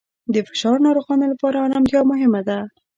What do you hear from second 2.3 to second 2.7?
ده.